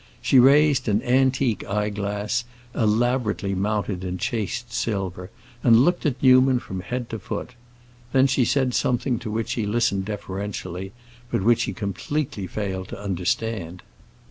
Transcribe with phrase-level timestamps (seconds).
[0.19, 5.29] She raised an antique eyeglass, elaborately mounted in chased silver,
[5.63, 7.51] and looked at Newman from head to foot.
[8.11, 10.91] Then she said something to which he listened deferentially,
[11.29, 13.83] but which he completely failed to understand.